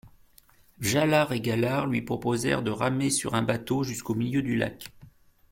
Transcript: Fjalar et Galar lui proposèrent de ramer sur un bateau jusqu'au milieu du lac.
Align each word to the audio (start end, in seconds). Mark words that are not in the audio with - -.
Fjalar 0.81 1.31
et 1.31 1.41
Galar 1.41 1.85
lui 1.85 2.01
proposèrent 2.01 2.63
de 2.63 2.71
ramer 2.71 3.11
sur 3.11 3.35
un 3.35 3.43
bateau 3.43 3.83
jusqu'au 3.83 4.15
milieu 4.15 4.41
du 4.41 4.55
lac. 4.55 4.87